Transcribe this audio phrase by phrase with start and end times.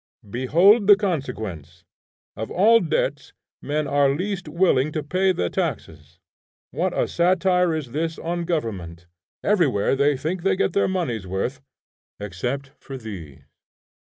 [0.27, 1.83] Behold the consequence.
[2.35, 6.17] Of all debts men are least willing to pay the taxes.
[6.71, 9.05] What a satire is this on government!
[9.43, 11.61] Everywhere they think they get their money's worth,
[12.19, 13.43] except for these.